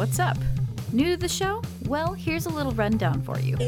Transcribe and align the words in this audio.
what's 0.00 0.18
up? 0.18 0.38
New 0.92 1.10
to 1.10 1.16
the 1.18 1.28
show? 1.28 1.60
Well, 1.84 2.14
here's 2.14 2.46
a 2.46 2.48
little 2.48 2.72
rundown 2.72 3.20
for 3.20 3.38
you. 3.38 3.58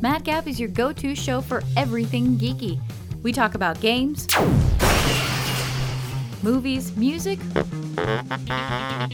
Mad 0.00 0.22
Gab 0.22 0.46
is 0.46 0.60
your 0.60 0.68
go 0.68 0.92
to 0.92 1.16
show 1.16 1.40
for 1.40 1.64
everything 1.76 2.38
geeky. 2.38 2.80
We 3.24 3.32
talk 3.32 3.56
about 3.56 3.80
games, 3.80 4.28
movies, 6.44 6.96
music, 6.96 7.40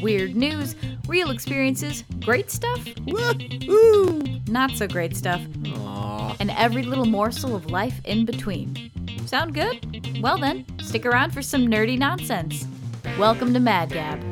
weird 0.03 0.37
news, 0.37 0.77
real 1.09 1.31
experiences, 1.31 2.05
great 2.21 2.51
stuff, 2.51 2.85
Woohoo! 2.85 4.47
not 4.51 4.73
so 4.73 4.87
great 4.87 5.17
stuff, 5.17 5.41
Aw. 5.65 6.37
and 6.41 6.51
every 6.51 6.83
little 6.83 7.07
morsel 7.07 7.57
of 7.57 7.71
life 7.71 8.03
in 8.05 8.27
between. 8.27 8.91
Sound 9.25 9.55
good? 9.55 10.21
Well 10.21 10.37
then, 10.37 10.67
stick 10.79 11.07
around 11.07 11.33
for 11.33 11.41
some 11.41 11.67
nerdy 11.67 11.99
nonsense. 11.99 12.67
Welcome 13.19 13.55
to 13.55 13.61
Mad 13.61 13.89
Gab. 13.89 14.23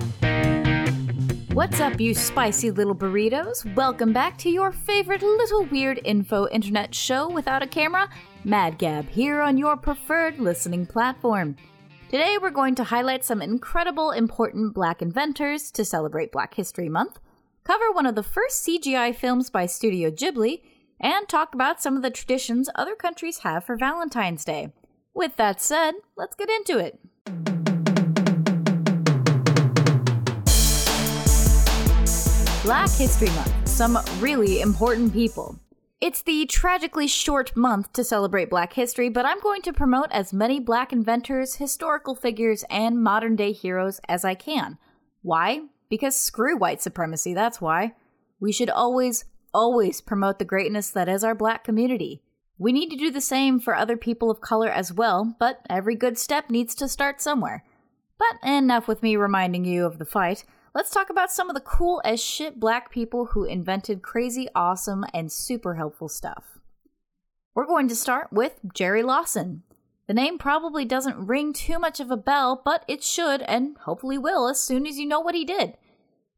What's 1.55 1.81
up, 1.81 2.01
you 2.01 2.15
spicy 2.15 2.71
little 2.71 2.95
burritos? 2.95 3.75
Welcome 3.75 4.13
back 4.13 4.39
to 4.39 4.49
your 4.49 4.71
favorite 4.71 5.21
little 5.21 5.65
weird 5.65 6.01
info 6.05 6.47
internet 6.47 6.95
show 6.95 7.29
without 7.29 7.61
a 7.61 7.67
camera, 7.67 8.09
Mad 8.45 8.79
Gab, 8.79 9.09
here 9.09 9.41
on 9.41 9.59
your 9.59 9.77
preferred 9.77 10.39
listening 10.39 10.87
platform. 10.87 11.57
Today, 12.09 12.39
we're 12.41 12.51
going 12.51 12.77
to 12.77 12.85
highlight 12.85 13.25
some 13.25 13.43
incredible, 13.43 14.13
important 14.13 14.75
black 14.75 15.03
inventors 15.03 15.73
to 15.73 15.85
celebrate 15.85 16.31
Black 16.31 16.55
History 16.55 16.89
Month, 16.89 17.19
cover 17.65 17.91
one 17.91 18.07
of 18.07 18.15
the 18.15 18.23
first 18.23 18.65
CGI 18.65 19.13
films 19.13 19.51
by 19.51 19.67
Studio 19.67 20.13
Ghibli, 20.13 20.63
and 21.01 21.29
talk 21.29 21.53
about 21.53 21.83
some 21.83 21.97
of 21.97 22.03
the 22.03 22.11
traditions 22.11 22.71
other 22.77 22.95
countries 22.95 23.39
have 23.39 23.65
for 23.65 23.77
Valentine's 23.77 24.45
Day. 24.45 24.73
With 25.15 25.35
that 25.35 25.61
said, 25.61 25.95
let's 26.17 26.37
get 26.37 26.49
into 26.49 26.79
it. 26.79 27.01
Black 32.71 32.91
History 32.91 33.27
Month, 33.31 33.67
some 33.67 33.99
really 34.21 34.61
important 34.61 35.13
people. 35.13 35.59
It's 36.01 36.23
the 36.23 36.47
tragically 36.47 37.09
short 37.09 37.57
month 37.57 37.93
to 37.95 38.05
celebrate 38.05 38.49
Black 38.49 38.75
history, 38.75 39.09
but 39.09 39.27
I'm 39.27 39.41
going 39.41 39.61
to 39.63 39.73
promote 39.73 40.07
as 40.13 40.33
many 40.33 40.61
Black 40.61 40.93
inventors, 40.93 41.57
historical 41.57 42.15
figures, 42.15 42.65
and 42.71 43.03
modern 43.03 43.35
day 43.35 43.51
heroes 43.51 44.01
as 44.09 44.25
I 44.25 44.37
can. 44.37 44.79
Why? 45.23 45.63
Because 45.89 46.15
screw 46.15 46.57
white 46.57 46.81
supremacy, 46.81 47.35
that's 47.35 47.61
why. 47.61 47.97
We 48.39 48.53
should 48.53 48.71
always, 48.71 49.25
always 49.53 50.01
promote 50.01 50.39
the 50.39 50.45
greatness 50.45 50.91
that 50.91 51.09
is 51.09 51.25
our 51.25 51.35
Black 51.35 51.65
community. 51.65 52.23
We 52.57 52.71
need 52.71 52.91
to 52.91 52.97
do 52.97 53.11
the 53.11 53.21
same 53.21 53.59
for 53.59 53.75
other 53.75 53.97
people 53.97 54.31
of 54.31 54.41
color 54.41 54.69
as 54.69 54.93
well, 54.93 55.35
but 55.41 55.67
every 55.69 55.97
good 55.97 56.19
step 56.19 56.51
needs 56.51 56.77
to 56.77 56.87
start 56.87 57.21
somewhere. 57.21 57.65
But 58.17 58.49
enough 58.49 58.87
with 58.87 59.03
me 59.03 59.17
reminding 59.17 59.65
you 59.65 59.87
of 59.87 59.99
the 59.99 60.05
fight. 60.05 60.45
Let's 60.73 60.91
talk 60.91 61.11
about 61.11 61.33
some 61.33 61.51
of 61.51 61.55
the 61.55 61.61
cool 61.61 62.01
as 62.05 62.23
shit 62.23 62.61
black 62.61 62.93
people 62.93 63.27
who 63.27 63.43
invented 63.43 64.03
crazy, 64.03 64.49
awesome, 64.55 65.05
and 65.13 65.33
super 65.33 65.75
helpful 65.75 66.09
stuff. 66.09 66.61
We're 67.57 67.67
going 67.67 67.89
to 67.89 67.97
start 67.97 68.33
with 68.33 68.61
Jerry 68.73 69.03
Lawson. 69.03 69.65
The 70.07 70.15
name 70.15 70.39
probably 70.39 70.85
doesn't 70.85 71.27
ring 71.27 71.53
too 71.53 71.81
much 71.81 71.99
of 71.99 72.13
a 72.13 72.17
bell, 72.17 72.63
but 72.65 72.85
it 72.87 73.03
should 73.03 73.43
and 73.43 73.79
hopefully 73.79 74.17
will 74.17 74.47
as 74.47 74.61
soon 74.61 74.87
as 74.87 74.97
you 74.97 75.07
know 75.07 75.19
what 75.19 75.35
he 75.35 75.45
did. 75.45 75.77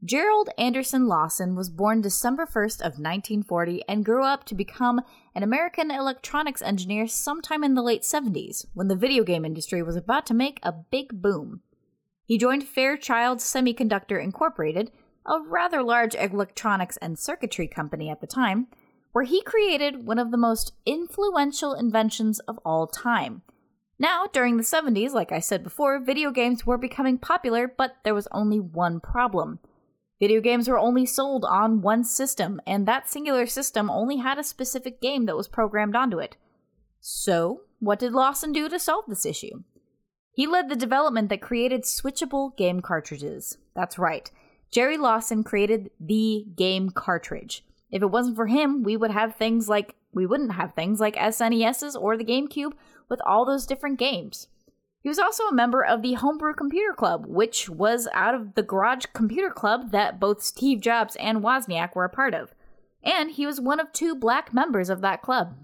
Gerald 0.02 0.48
Anderson 0.56 1.06
Lawson 1.06 1.54
was 1.54 1.68
born 1.68 2.00
December 2.00 2.46
1st 2.46 2.80
of 2.80 2.98
1940 2.98 3.82
and 3.86 4.04
grew 4.04 4.24
up 4.24 4.44
to 4.44 4.54
become 4.54 5.02
an 5.34 5.42
American 5.42 5.90
electronics 5.90 6.62
engineer 6.62 7.06
sometime 7.06 7.62
in 7.62 7.74
the 7.74 7.82
late 7.82 8.02
70s 8.02 8.64
when 8.72 8.88
the 8.88 8.96
video 8.96 9.24
game 9.24 9.44
industry 9.44 9.82
was 9.82 9.94
about 9.94 10.24
to 10.26 10.34
make 10.34 10.58
a 10.62 10.72
big 10.72 11.20
boom. 11.20 11.60
He 12.32 12.38
joined 12.38 12.64
Fairchild 12.66 13.40
Semiconductor 13.40 14.18
Incorporated, 14.18 14.90
a 15.26 15.38
rather 15.42 15.82
large 15.82 16.14
electronics 16.14 16.96
and 16.96 17.18
circuitry 17.18 17.68
company 17.68 18.08
at 18.08 18.22
the 18.22 18.26
time, 18.26 18.68
where 19.12 19.24
he 19.24 19.42
created 19.42 20.06
one 20.06 20.18
of 20.18 20.30
the 20.30 20.38
most 20.38 20.72
influential 20.86 21.74
inventions 21.74 22.38
of 22.48 22.58
all 22.64 22.86
time. 22.86 23.42
Now, 23.98 24.28
during 24.32 24.56
the 24.56 24.62
70s, 24.62 25.12
like 25.12 25.30
I 25.30 25.40
said 25.40 25.62
before, 25.62 26.00
video 26.00 26.30
games 26.30 26.64
were 26.64 26.78
becoming 26.78 27.18
popular, 27.18 27.68
but 27.68 27.96
there 28.02 28.14
was 28.14 28.28
only 28.32 28.58
one 28.58 28.98
problem. 28.98 29.58
Video 30.18 30.40
games 30.40 30.70
were 30.70 30.78
only 30.78 31.04
sold 31.04 31.44
on 31.44 31.82
one 31.82 32.02
system, 32.02 32.62
and 32.66 32.88
that 32.88 33.10
singular 33.10 33.44
system 33.44 33.90
only 33.90 34.16
had 34.16 34.38
a 34.38 34.42
specific 34.42 35.02
game 35.02 35.26
that 35.26 35.36
was 35.36 35.48
programmed 35.48 35.94
onto 35.94 36.18
it. 36.18 36.38
So, 36.98 37.64
what 37.78 37.98
did 37.98 38.14
Lawson 38.14 38.52
do 38.52 38.70
to 38.70 38.78
solve 38.78 39.04
this 39.06 39.26
issue? 39.26 39.64
He 40.32 40.46
led 40.46 40.68
the 40.68 40.76
development 40.76 41.28
that 41.28 41.42
created 41.42 41.82
switchable 41.82 42.56
game 42.56 42.80
cartridges. 42.80 43.58
That's 43.74 43.98
right. 43.98 44.30
Jerry 44.70 44.96
Lawson 44.96 45.44
created 45.44 45.90
the 46.00 46.46
game 46.56 46.90
cartridge. 46.90 47.64
If 47.90 48.02
it 48.02 48.10
wasn't 48.10 48.36
for 48.36 48.46
him, 48.46 48.82
we 48.82 48.96
would 48.96 49.10
have 49.10 49.36
things 49.36 49.68
like 49.68 49.94
we 50.14 50.24
wouldn't 50.24 50.52
have 50.52 50.74
things 50.74 51.00
like 51.00 51.16
SNESs 51.16 52.00
or 52.00 52.16
the 52.16 52.24
GameCube 52.24 52.72
with 53.08 53.20
all 53.26 53.44
those 53.44 53.66
different 53.66 53.98
games. 53.98 54.48
He 55.02 55.08
was 55.08 55.18
also 55.18 55.44
a 55.44 55.54
member 55.54 55.84
of 55.84 56.00
the 56.00 56.14
Homebrew 56.14 56.54
Computer 56.54 56.94
Club, 56.94 57.26
which 57.26 57.68
was 57.68 58.08
out 58.14 58.34
of 58.34 58.54
the 58.54 58.62
Garage 58.62 59.06
Computer 59.12 59.50
Club 59.50 59.90
that 59.90 60.20
both 60.20 60.42
Steve 60.42 60.80
Jobs 60.80 61.16
and 61.16 61.42
Wozniak 61.42 61.94
were 61.94 62.04
a 62.04 62.10
part 62.10 62.34
of. 62.34 62.54
And 63.02 63.32
he 63.32 63.44
was 63.44 63.60
one 63.60 63.80
of 63.80 63.92
two 63.92 64.14
black 64.14 64.54
members 64.54 64.88
of 64.88 65.00
that 65.00 65.20
club. 65.20 65.56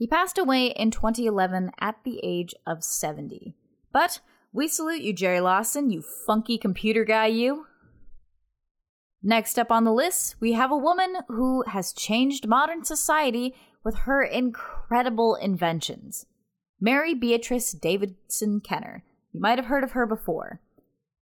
He 0.00 0.06
passed 0.06 0.38
away 0.38 0.68
in 0.68 0.90
2011 0.90 1.72
at 1.78 1.96
the 2.04 2.20
age 2.22 2.54
of 2.66 2.82
70. 2.82 3.54
But 3.92 4.20
we 4.50 4.66
salute 4.66 5.02
you, 5.02 5.12
Jerry 5.12 5.40
Lawson, 5.40 5.90
you 5.90 6.00
funky 6.00 6.56
computer 6.56 7.04
guy, 7.04 7.26
you. 7.26 7.66
Next 9.22 9.58
up 9.58 9.70
on 9.70 9.84
the 9.84 9.92
list, 9.92 10.36
we 10.40 10.54
have 10.54 10.72
a 10.72 10.76
woman 10.76 11.16
who 11.28 11.64
has 11.66 11.92
changed 11.92 12.48
modern 12.48 12.82
society 12.82 13.54
with 13.84 13.94
her 14.06 14.22
incredible 14.22 15.34
inventions. 15.34 16.24
Mary 16.80 17.12
Beatrice 17.12 17.72
Davidson 17.72 18.62
Kenner. 18.62 19.04
You 19.34 19.40
might 19.40 19.58
have 19.58 19.66
heard 19.66 19.84
of 19.84 19.92
her 19.92 20.06
before. 20.06 20.62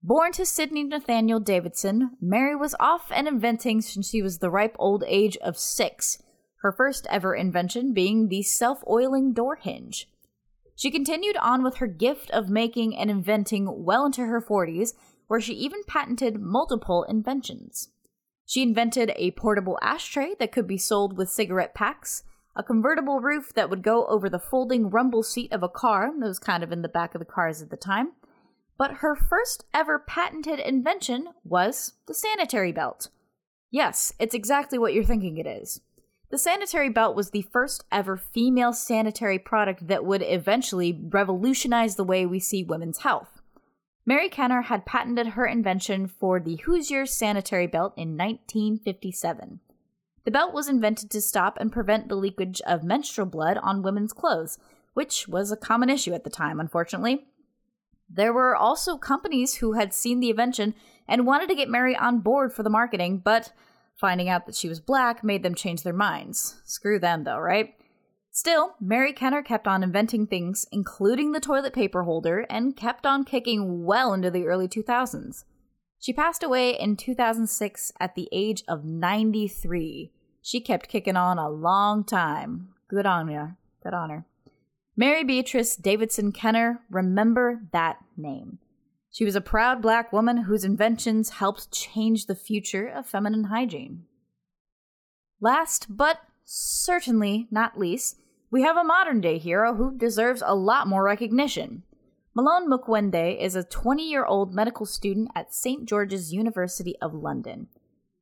Born 0.04 0.30
to 0.34 0.46
Sidney 0.46 0.84
Nathaniel 0.84 1.40
Davidson, 1.40 2.12
Mary 2.20 2.54
was 2.54 2.76
off 2.78 3.10
and 3.10 3.26
inventing 3.26 3.80
since 3.80 4.08
she 4.08 4.22
was 4.22 4.38
the 4.38 4.50
ripe 4.50 4.76
old 4.78 5.02
age 5.08 5.36
of 5.38 5.58
six, 5.58 6.22
her 6.62 6.72
first 6.72 7.06
ever 7.10 7.34
invention 7.34 7.92
being 7.92 8.28
the 8.28 8.42
self 8.42 8.82
oiling 8.88 9.32
door 9.32 9.56
hinge. 9.56 10.08
She 10.74 10.90
continued 10.90 11.36
on 11.38 11.62
with 11.64 11.78
her 11.78 11.86
gift 11.86 12.30
of 12.30 12.48
making 12.48 12.96
and 12.96 13.10
inventing 13.10 13.84
well 13.84 14.06
into 14.06 14.26
her 14.26 14.40
40s, 14.40 14.92
where 15.26 15.40
she 15.40 15.54
even 15.54 15.82
patented 15.86 16.40
multiple 16.40 17.04
inventions. 17.04 17.88
She 18.46 18.62
invented 18.62 19.12
a 19.16 19.32
portable 19.32 19.78
ashtray 19.82 20.34
that 20.38 20.52
could 20.52 20.66
be 20.66 20.78
sold 20.78 21.16
with 21.16 21.30
cigarette 21.30 21.74
packs, 21.74 22.22
a 22.56 22.62
convertible 22.62 23.20
roof 23.20 23.52
that 23.54 23.68
would 23.70 23.82
go 23.82 24.06
over 24.06 24.30
the 24.30 24.38
folding 24.38 24.88
rumble 24.88 25.22
seat 25.22 25.52
of 25.52 25.62
a 25.62 25.68
car 25.68 26.12
that 26.18 26.26
was 26.26 26.38
kind 26.38 26.62
of 26.62 26.72
in 26.72 26.82
the 26.82 26.88
back 26.88 27.14
of 27.14 27.18
the 27.18 27.24
cars 27.24 27.60
at 27.60 27.70
the 27.70 27.76
time. 27.76 28.12
But 28.78 28.98
her 28.98 29.14
first 29.14 29.64
ever 29.74 29.98
patented 29.98 30.60
invention 30.60 31.28
was 31.44 31.94
the 32.06 32.14
sanitary 32.14 32.72
belt. 32.72 33.08
Yes, 33.70 34.12
it's 34.18 34.34
exactly 34.34 34.78
what 34.78 34.94
you're 34.94 35.04
thinking 35.04 35.38
it 35.38 35.46
is. 35.46 35.80
The 36.30 36.38
sanitary 36.38 36.90
belt 36.90 37.16
was 37.16 37.30
the 37.30 37.42
first 37.42 37.84
ever 37.90 38.16
female 38.16 38.74
sanitary 38.74 39.38
product 39.38 39.86
that 39.88 40.04
would 40.04 40.22
eventually 40.22 40.92
revolutionize 40.92 41.96
the 41.96 42.04
way 42.04 42.26
we 42.26 42.38
see 42.38 42.62
women's 42.62 42.98
health. 42.98 43.40
Mary 44.04 44.28
Kenner 44.28 44.62
had 44.62 44.86
patented 44.86 45.28
her 45.28 45.46
invention 45.46 46.06
for 46.06 46.38
the 46.38 46.56
Hoosier 46.56 47.06
sanitary 47.06 47.66
belt 47.66 47.94
in 47.96 48.16
1957. 48.16 49.60
The 50.24 50.30
belt 50.30 50.52
was 50.52 50.68
invented 50.68 51.10
to 51.10 51.22
stop 51.22 51.56
and 51.58 51.72
prevent 51.72 52.08
the 52.08 52.14
leakage 52.14 52.60
of 52.66 52.84
menstrual 52.84 53.26
blood 53.26 53.56
on 53.62 53.82
women's 53.82 54.12
clothes, 54.12 54.58
which 54.92 55.28
was 55.28 55.50
a 55.50 55.56
common 55.56 55.88
issue 55.88 56.12
at 56.12 56.24
the 56.24 56.30
time, 56.30 56.60
unfortunately. 56.60 57.26
There 58.10 58.32
were 58.32 58.54
also 58.54 58.98
companies 58.98 59.56
who 59.56 59.72
had 59.72 59.94
seen 59.94 60.20
the 60.20 60.30
invention 60.30 60.74
and 61.06 61.26
wanted 61.26 61.48
to 61.48 61.54
get 61.54 61.70
Mary 61.70 61.96
on 61.96 62.20
board 62.20 62.52
for 62.52 62.62
the 62.62 62.70
marketing, 62.70 63.18
but 63.18 63.52
finding 64.00 64.28
out 64.28 64.46
that 64.46 64.54
she 64.54 64.68
was 64.68 64.80
black 64.80 65.24
made 65.24 65.42
them 65.42 65.54
change 65.54 65.82
their 65.82 65.92
minds. 65.92 66.60
Screw 66.64 66.98
them, 66.98 67.24
though, 67.24 67.38
right? 67.38 67.74
Still, 68.30 68.74
Mary 68.80 69.12
Kenner 69.12 69.42
kept 69.42 69.66
on 69.66 69.82
inventing 69.82 70.26
things, 70.26 70.66
including 70.70 71.32
the 71.32 71.40
toilet 71.40 71.72
paper 71.72 72.04
holder, 72.04 72.46
and 72.48 72.76
kept 72.76 73.04
on 73.04 73.24
kicking 73.24 73.84
well 73.84 74.12
into 74.12 74.30
the 74.30 74.46
early 74.46 74.68
2000s. 74.68 75.44
She 75.98 76.12
passed 76.12 76.44
away 76.44 76.78
in 76.78 76.96
2006 76.96 77.92
at 77.98 78.14
the 78.14 78.28
age 78.30 78.62
of 78.68 78.84
93. 78.84 80.12
She 80.40 80.60
kept 80.60 80.88
kicking 80.88 81.16
on 81.16 81.38
a 81.38 81.50
long 81.50 82.04
time. 82.04 82.68
Good 82.86 83.06
on 83.06 83.28
ya. 83.28 83.48
Good 83.82 83.94
on 83.94 84.10
her. 84.10 84.24
Mary 84.96 85.24
Beatrice 85.24 85.76
Davidson 85.76 86.32
Kenner, 86.32 86.80
remember 86.90 87.62
that 87.72 87.98
name. 88.16 88.58
She 89.18 89.24
was 89.24 89.34
a 89.34 89.40
proud 89.40 89.82
black 89.82 90.12
woman 90.12 90.44
whose 90.44 90.62
inventions 90.62 91.30
helped 91.30 91.72
change 91.72 92.26
the 92.26 92.36
future 92.36 92.86
of 92.86 93.04
feminine 93.04 93.46
hygiene. 93.50 94.04
Last, 95.40 95.88
but 95.88 96.20
certainly 96.44 97.48
not 97.50 97.76
least, 97.76 98.20
we 98.52 98.62
have 98.62 98.76
a 98.76 98.84
modern 98.84 99.20
day 99.20 99.38
hero 99.38 99.74
who 99.74 99.98
deserves 99.98 100.40
a 100.46 100.54
lot 100.54 100.86
more 100.86 101.02
recognition. 101.02 101.82
Malone 102.32 102.70
Mukwende 102.70 103.36
is 103.36 103.56
a 103.56 103.64
20 103.64 104.08
year 104.08 104.24
old 104.24 104.54
medical 104.54 104.86
student 104.86 105.30
at 105.34 105.52
St. 105.52 105.84
George's 105.84 106.32
University 106.32 106.94
of 107.02 107.12
London. 107.12 107.66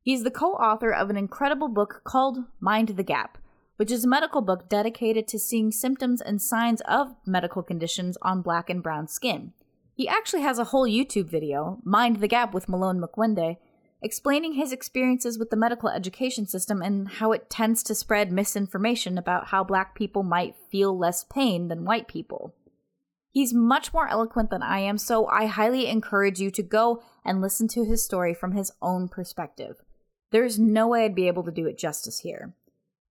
He's 0.00 0.22
the 0.22 0.31
co 0.31 0.52
author 0.52 0.92
of 0.94 1.10
an 1.10 1.19
incredible 1.19 1.69
book 1.69 2.00
called 2.04 2.38
Mind 2.58 2.88
the 2.88 3.02
Gap, 3.02 3.37
which 3.76 3.90
is 3.90 4.06
a 4.06 4.08
medical 4.08 4.40
book 4.40 4.70
dedicated 4.70 5.28
to 5.28 5.38
seeing 5.38 5.70
symptoms 5.70 6.22
and 6.22 6.40
signs 6.40 6.81
of 6.88 7.14
medical 7.26 7.62
conditions 7.62 8.16
on 8.22 8.40
black 8.40 8.70
and 8.70 8.82
brown 8.82 9.08
skin. 9.08 9.52
He 9.96 10.06
actually 10.06 10.43
has 10.43 10.58
a 10.58 10.64
whole 10.64 10.87
YouTube 10.87 11.31
video, 11.31 11.78
Mind 11.82 12.16
the 12.16 12.28
Gap 12.28 12.52
with 12.52 12.69
Malone 12.69 13.00
Mukwende, 13.00 13.56
explaining 14.02 14.52
his 14.52 14.70
experiences 14.70 15.38
with 15.38 15.48
the 15.48 15.56
medical 15.56 15.88
education 15.88 16.46
system 16.46 16.82
and 16.82 17.08
how 17.08 17.32
it 17.32 17.48
tends 17.48 17.82
to 17.84 17.94
spread 17.94 18.31
misinformation 18.31 19.16
about 19.16 19.46
how 19.46 19.64
black 19.64 19.94
people 19.94 20.22
might 20.22 20.54
feel 20.70 20.96
less 20.96 21.25
pain 21.25 21.69
than 21.69 21.87
white 21.87 22.08
people. 22.08 22.54
He's 23.31 23.54
much 23.54 23.94
more 23.94 24.06
eloquent 24.06 24.50
than 24.50 24.62
I 24.62 24.81
am, 24.81 24.98
so 24.98 25.26
I 25.28 25.46
highly 25.46 25.87
encourage 25.87 26.40
you 26.40 26.50
to 26.50 26.62
go 26.62 27.02
and 27.25 27.40
listen 27.40 27.66
to 27.69 27.87
his 27.87 28.04
story 28.04 28.34
from 28.34 28.52
his 28.52 28.70
own 28.82 29.08
perspective. 29.08 29.76
There's 30.31 30.58
no 30.58 30.88
way 30.88 31.06
I'd 31.06 31.14
be 31.14 31.26
able 31.26 31.44
to 31.44 31.50
do 31.50 31.66
it 31.66 31.78
justice 31.78 32.19
here. 32.19 32.54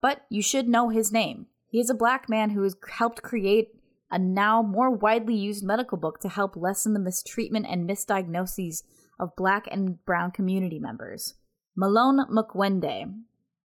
But 0.00 0.22
you 0.28 0.42
should 0.42 0.68
know 0.68 0.88
his 0.88 1.12
name. 1.12 1.46
He 1.68 1.78
is 1.78 1.90
a 1.90 1.94
black 1.94 2.28
man 2.28 2.50
who 2.50 2.62
has 2.64 2.76
helped 2.90 3.22
create 3.22 3.68
a 4.12 4.18
now 4.18 4.62
more 4.62 4.90
widely 4.90 5.34
used 5.34 5.64
medical 5.64 5.98
book 5.98 6.20
to 6.20 6.28
help 6.28 6.54
lessen 6.54 6.92
the 6.92 7.00
mistreatment 7.00 7.66
and 7.68 7.88
misdiagnoses 7.88 8.82
of 9.18 9.34
black 9.36 9.66
and 9.70 10.04
brown 10.04 10.30
community 10.30 10.78
members. 10.78 11.34
Malone 11.74 12.26
Mukwende. 12.30 13.14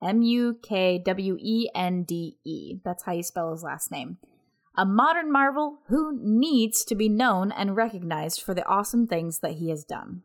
M 0.01 0.21
U 0.21 0.57
K 0.61 0.99
W 0.99 1.37
E 1.39 1.69
N 1.75 2.03
D 2.03 2.37
E. 2.45 2.77
That's 2.85 3.03
how 3.03 3.13
you 3.13 3.23
spell 3.23 3.51
his 3.51 3.63
last 3.63 3.91
name. 3.91 4.17
A 4.77 4.85
modern 4.85 5.31
marvel 5.31 5.79
who 5.87 6.17
needs 6.21 6.85
to 6.85 6.95
be 6.95 7.09
known 7.09 7.51
and 7.51 7.75
recognized 7.75 8.41
for 8.41 8.53
the 8.53 8.65
awesome 8.67 9.07
things 9.07 9.39
that 9.39 9.53
he 9.53 9.69
has 9.69 9.83
done. 9.83 10.21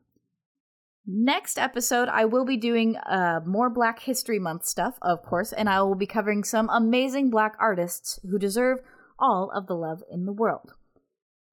Next 1.06 1.58
episode, 1.58 2.08
I 2.08 2.26
will 2.26 2.44
be 2.44 2.58
doing 2.58 2.96
uh, 2.96 3.40
more 3.44 3.70
Black 3.70 4.00
History 4.00 4.38
Month 4.38 4.66
stuff, 4.66 4.98
of 5.02 5.22
course, 5.22 5.52
and 5.52 5.68
I 5.68 5.82
will 5.82 5.96
be 5.96 6.06
covering 6.06 6.44
some 6.44 6.68
amazing 6.70 7.30
black 7.30 7.56
artists 7.58 8.20
who 8.30 8.38
deserve 8.38 8.78
all 9.22 9.50
of 9.54 9.66
the 9.68 9.76
love 9.76 10.02
in 10.10 10.26
the 10.26 10.32
world. 10.32 10.74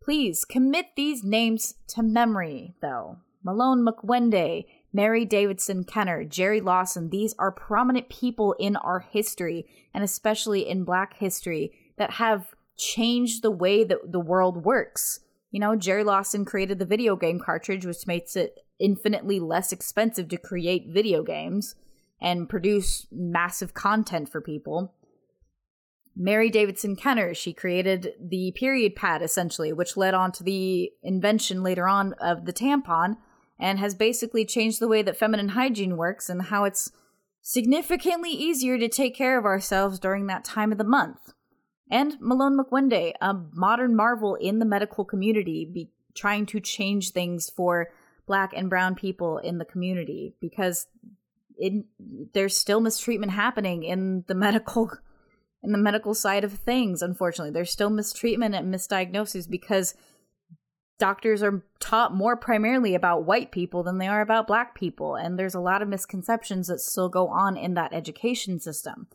Please 0.04 0.44
commit 0.44 0.88
these 0.96 1.24
names 1.24 1.76
to 1.88 2.02
memory, 2.02 2.74
though. 2.82 3.20
Malone 3.44 3.86
Mukwende, 3.86 4.66
Mary 4.92 5.24
Davidson 5.24 5.84
Kenner, 5.84 6.24
Jerry 6.24 6.60
Lawson, 6.60 7.10
these 7.10 7.36
are 7.38 7.52
prominent 7.52 8.10
people 8.10 8.54
in 8.60 8.76
our 8.76 9.00
history, 9.00 9.66
and 9.94 10.04
especially 10.04 10.68
in 10.68 10.84
Black 10.84 11.18
history, 11.18 11.72
that 11.98 12.12
have 12.12 12.48
changed 12.76 13.44
the 13.44 13.52
way 13.52 13.84
that 13.84 14.12
the 14.12 14.20
world 14.20 14.66
works. 14.66 15.20
You 15.52 15.60
know, 15.60 15.76
Jerry 15.76 16.04
Lawson 16.04 16.46
created 16.46 16.80
the 16.80 16.86
video 16.86 17.16
game 17.16 17.40
cartridge, 17.40 17.86
which 17.86 18.08
makes 18.08 18.36
it 18.36 18.58
infinitely 18.80 19.40
less 19.40 19.72
expensive 19.72 20.28
to 20.30 20.38
create 20.38 20.88
video 20.90 21.24
games 21.24 21.76
and 22.22 22.50
produce 22.50 23.08
massive 23.12 23.74
content 23.74 24.30
for 24.30 24.42
people. 24.42 24.94
Mary 26.16 26.50
Davidson 26.50 26.96
Kenner, 26.96 27.34
she 27.34 27.54
created 27.54 28.14
the 28.20 28.52
period 28.56 28.96
pad 28.96 29.22
essentially, 29.22 29.72
which 29.72 29.98
led 29.98 30.14
on 30.14 30.32
to 30.34 30.44
the 30.44 30.92
invention 31.02 31.64
later 31.64 31.88
on 31.88 32.14
of 32.14 32.46
the 32.46 32.54
tampon 32.54 33.18
and 33.60 33.80
has 33.80 33.96
basically 33.96 34.46
changed 34.46 34.80
the 34.80 34.88
way 34.88 35.02
that 35.02 35.18
feminine 35.18 35.50
hygiene 35.50 35.98
works 35.98 36.30
and 36.30 36.44
how 36.44 36.64
it's 36.64 36.92
significantly 37.42 38.32
easier 38.32 38.78
to 38.78 38.90
take 38.90 39.16
care 39.16 39.38
of 39.38 39.46
ourselves 39.46 40.00
during 40.00 40.28
that 40.28 40.44
time 40.46 40.72
of 40.72 40.78
the 40.78 40.84
month. 40.84 41.34
And 41.90 42.18
Malone 42.20 42.58
Mukwende, 42.58 43.14
a 43.20 43.34
modern 43.54 43.96
marvel 43.96 44.36
in 44.36 44.60
the 44.60 44.66
medical 44.66 45.04
community, 45.04 45.70
be 45.72 45.90
trying 46.14 46.46
to 46.48 46.60
change 46.60 47.12
things 47.12 47.50
for 47.50 47.90
black 48.28 48.54
and 48.56 48.70
brown 48.70 48.94
people 48.94 49.40
in 49.40 49.58
the 49.58 49.66
community 49.66 50.36
because 50.40 50.88
it, 51.58 51.86
there's 52.34 52.56
still 52.56 52.80
mistreatment 52.80 53.32
happening 53.32 53.84
in 53.84 54.24
the 54.28 54.36
medical 54.36 54.92
in 55.64 55.72
the 55.72 55.78
medical 55.78 56.14
side 56.14 56.44
of 56.44 56.54
things 56.54 57.02
unfortunately. 57.02 57.52
There's 57.52 57.72
still 57.72 57.90
mistreatment 57.90 58.56
and 58.56 58.74
misdiagnoses 58.74 59.50
because 59.50 59.94
doctors 60.98 61.42
are 61.42 61.64
taught 61.80 62.14
more 62.14 62.36
primarily 62.36 62.94
about 62.94 63.26
white 63.26 63.52
people 63.52 63.84
than 63.84 63.98
they 63.98 64.08
are 64.08 64.22
about 64.22 64.48
black 64.48 64.76
people 64.76 65.16
and 65.16 65.40
there's 65.40 65.56
a 65.56 65.60
lot 65.60 65.82
of 65.82 65.88
misconceptions 65.88 66.68
that 66.68 66.80
still 66.80 67.10
go 67.10 67.28
on 67.28 67.56
in 67.56 67.74
that 67.74 67.94
education 67.94 68.60
system. 68.60 69.08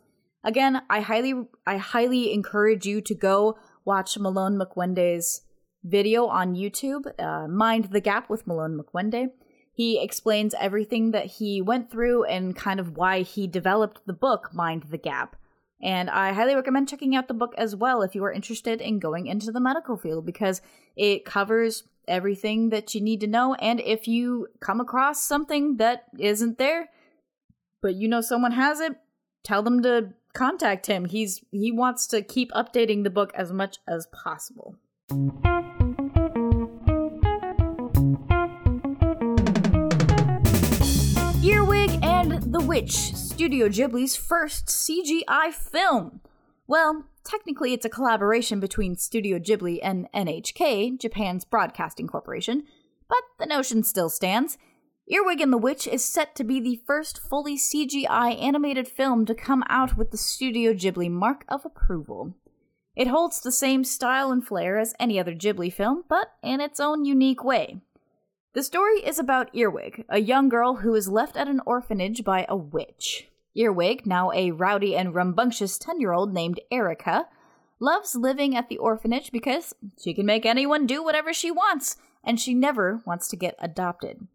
Again 0.43 0.83
i 0.91 1.01
highly 1.01 1.35
i 1.67 1.79
highly 1.79 2.33
encourage 2.33 2.85
you 2.85 3.01
to 3.01 3.15
go 3.15 3.59
watch 3.85 4.19
malone 4.19 4.59
mukwende's 4.59 5.41
video 5.83 6.27
on 6.27 6.55
youtube 6.55 7.07
uh, 7.19 7.49
mind 7.49 7.87
the 7.87 8.01
gap 8.01 8.29
with 8.29 8.47
malone 8.47 8.79
mukwende 8.79 9.31
he 9.73 10.01
explains 10.01 10.55
everything 10.61 11.11
that 11.11 11.27
he 11.27 11.61
went 11.61 11.91
through 11.91 12.25
and 12.25 12.57
kind 12.57 12.79
of 12.79 12.97
why 12.97 13.23
he 13.23 13.47
developed 13.47 14.01
the 14.07 14.13
book 14.13 14.51
mind 14.53 14.85
the 14.91 14.99
gap 14.99 15.37
and 15.85 16.09
I 16.09 16.33
highly 16.33 16.55
recommend 16.55 16.89
checking 16.89 17.15
out 17.15 17.29
the 17.29 17.35
book 17.35 17.55
as 17.59 17.77
well 17.77 18.01
if 18.01 18.15
you 18.15 18.25
are 18.25 18.33
interested 18.33 18.81
in 18.81 18.99
going 18.99 19.27
into 19.27 19.53
the 19.53 19.61
medical 19.61 19.99
field 19.99 20.25
because 20.25 20.63
it 20.97 21.27
covers 21.27 21.85
everything 22.09 22.71
that 22.71 22.95
you 22.95 23.03
need 23.03 23.21
to 23.21 23.27
know. 23.27 23.55
And 23.55 23.81
if 23.81 24.09
you 24.09 24.49
come 24.61 24.81
across 24.81 25.23
something 25.23 25.77
that 25.77 26.05
isn't 26.19 26.57
there, 26.57 26.89
but 27.83 27.97
you 27.97 28.09
know 28.09 28.23
someone 28.23 28.53
has 28.53 28.81
it, 28.81 28.97
tell 29.45 29.63
them 29.63 29.83
to 29.83 30.15
contact 30.33 30.87
him. 30.87 31.05
He's 31.05 31.45
he 31.51 31.71
wants 31.71 32.07
to 32.09 32.23
keep 32.23 32.51
updating 32.53 33.05
the 33.05 33.11
book 33.11 33.31
as 33.35 33.53
much 33.53 33.77
as 33.87 34.07
possible. 34.07 34.77
The 42.55 42.61
Witch 42.61 42.93
Studio 42.93 43.69
Ghibli's 43.69 44.15
first 44.15 44.67
CGI 44.67 45.53
film. 45.53 46.21
Well, 46.69 47.07
technically 47.25 47.73
it's 47.73 47.85
a 47.85 47.89
collaboration 47.89 48.61
between 48.61 48.95
Studio 48.95 49.41
Ghibli 49.41 49.81
and 49.83 50.07
NHK, 50.15 51.01
Japan's 51.01 51.45
broadcasting 51.45 52.07
corporation, 52.07 52.63
but 53.09 53.25
the 53.41 53.47
notion 53.47 53.83
still 53.83 54.09
stands. 54.09 54.57
Earwig 55.09 55.41
and 55.41 55.53
the 55.53 55.59
Witch 55.59 55.89
is 55.89 56.05
set 56.05 56.37
to 56.37 56.45
be 56.45 56.61
the 56.61 56.81
first 56.87 57.19
fully 57.19 57.59
CGI 57.59 58.41
animated 58.41 58.87
film 58.87 59.27
to 59.27 59.35
come 59.35 59.65
out 59.69 59.97
with 59.97 60.13
the 60.13 60.17
Studio 60.17 60.73
Ghibli 60.73 61.11
mark 61.11 61.45
of 61.49 61.65
approval. 61.65 62.35
It 62.95 63.09
holds 63.09 63.41
the 63.41 63.51
same 63.51 63.83
style 63.83 64.31
and 64.31 64.47
flair 64.47 64.79
as 64.79 64.95
any 65.01 65.19
other 65.19 65.35
Ghibli 65.35 65.73
film, 65.73 66.05
but 66.09 66.29
in 66.41 66.61
its 66.61 66.79
own 66.79 67.05
unique 67.05 67.43
way. 67.43 67.81
The 68.55 68.63
story 68.63 68.99
is 69.05 69.19
about 69.19 69.53
Earwig, 69.53 70.05
a 70.09 70.21
young 70.21 70.49
girl 70.49 70.77
who 70.77 70.95
is 70.95 71.09
left 71.09 71.37
at 71.37 71.49
an 71.49 71.61
orphanage 71.67 72.23
by 72.23 72.47
a 72.49 72.55
witch. 72.55 73.27
Earwig, 73.57 74.07
now 74.07 74.31
a 74.31 74.53
rowdy 74.53 74.95
and 74.95 75.13
rambunctious 75.13 75.77
10 75.77 76.01
year 76.01 76.13
old 76.13 76.33
named 76.33 76.61
Erica, 76.71 77.27
loves 77.81 78.15
living 78.15 78.57
at 78.57 78.69
the 78.69 78.79
orphanage 78.79 79.33
because 79.33 79.75
she 80.01 80.15
can 80.15 80.25
make 80.25 80.47
anyone 80.47 80.87
do 80.87 81.03
whatever 81.03 81.35
she 81.35 81.51
wants, 81.51 81.97
and 82.23 82.39
she 82.39 82.55
never 82.55 83.03
wants 83.05 83.27
to 83.27 83.37
get 83.37 83.57
adopted. 83.59 84.29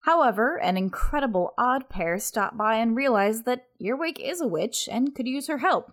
However, 0.00 0.56
an 0.56 0.76
incredible 0.76 1.54
odd 1.56 1.88
pair 1.88 2.18
stop 2.18 2.56
by 2.56 2.74
and 2.74 2.96
realize 2.96 3.44
that 3.44 3.66
Earwig 3.80 4.18
is 4.18 4.40
a 4.40 4.48
witch 4.48 4.88
and 4.90 5.14
could 5.14 5.28
use 5.28 5.46
her 5.46 5.58
help. 5.58 5.92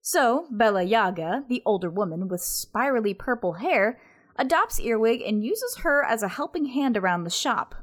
So, 0.00 0.46
Bella 0.52 0.84
Yaga, 0.84 1.42
the 1.48 1.64
older 1.66 1.90
woman 1.90 2.28
with 2.28 2.42
spirally 2.42 3.14
purple 3.14 3.54
hair, 3.54 3.98
adopts 4.38 4.80
Earwig 4.80 5.22
and 5.22 5.44
uses 5.44 5.78
her 5.78 6.04
as 6.04 6.22
a 6.22 6.28
helping 6.28 6.66
hand 6.66 6.96
around 6.96 7.24
the 7.24 7.30
shop. 7.30 7.74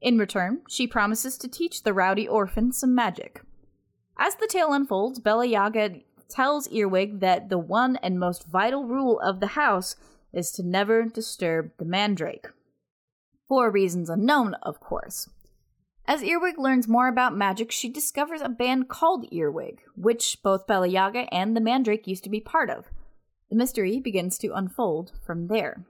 In 0.00 0.18
return, 0.18 0.62
she 0.68 0.86
promises 0.86 1.36
to 1.38 1.48
teach 1.48 1.82
the 1.82 1.92
rowdy 1.92 2.26
orphan 2.26 2.72
some 2.72 2.94
magic. 2.94 3.42
As 4.16 4.36
the 4.36 4.46
tale 4.46 4.72
unfolds, 4.72 5.18
Bella 5.18 5.46
Yaga 5.46 6.00
tells 6.28 6.68
Earwig 6.68 7.20
that 7.20 7.48
the 7.48 7.58
one 7.58 7.96
and 7.96 8.18
most 8.18 8.46
vital 8.46 8.84
rule 8.84 9.18
of 9.20 9.40
the 9.40 9.48
house 9.48 9.96
is 10.32 10.50
to 10.52 10.62
never 10.62 11.04
disturb 11.04 11.70
the 11.78 11.84
mandrake. 11.84 12.48
For 13.48 13.70
reasons 13.70 14.10
unknown, 14.10 14.54
of 14.62 14.78
course. 14.78 15.28
As 16.06 16.22
Earwig 16.22 16.58
learns 16.58 16.88
more 16.88 17.08
about 17.08 17.36
magic, 17.36 17.70
she 17.70 17.88
discovers 17.88 18.40
a 18.40 18.48
band 18.48 18.88
called 18.88 19.30
Earwig, 19.32 19.80
which 19.94 20.42
both 20.42 20.66
Bella 20.66 20.86
Yaga 20.86 21.32
and 21.32 21.56
the 21.56 21.60
Mandrake 21.60 22.06
used 22.06 22.24
to 22.24 22.30
be 22.30 22.40
part 22.40 22.70
of. 22.70 22.86
The 23.50 23.56
mystery 23.56 24.00
begins 24.00 24.38
to 24.38 24.54
unfold 24.54 25.12
from 25.24 25.48
there. 25.48 25.84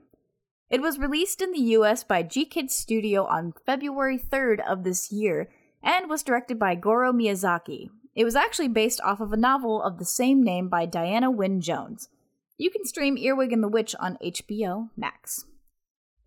It 0.69 0.81
was 0.81 0.99
released 0.99 1.41
in 1.41 1.51
the 1.51 1.75
US 1.77 2.03
by 2.03 2.21
GKIDS 2.21 2.71
Studio 2.71 3.25
on 3.25 3.53
February 3.65 4.19
3rd 4.19 4.59
of 4.67 4.83
this 4.83 5.11
year 5.11 5.49
and 5.81 6.09
was 6.09 6.21
directed 6.21 6.59
by 6.59 6.75
Goro 6.75 7.11
Miyazaki. 7.11 7.89
It 8.15 8.23
was 8.23 8.35
actually 8.35 8.67
based 8.67 9.01
off 9.01 9.19
of 9.19 9.33
a 9.33 9.37
novel 9.37 9.81
of 9.81 9.97
the 9.97 10.05
same 10.05 10.43
name 10.43 10.69
by 10.69 10.85
Diana 10.85 11.31
Wynne 11.31 11.61
Jones. 11.61 12.09
You 12.57 12.69
can 12.69 12.85
stream 12.85 13.17
Earwig 13.17 13.51
and 13.51 13.63
the 13.63 13.67
Witch 13.67 13.95
on 13.99 14.17
HBO 14.23 14.89
Max. 14.95 15.45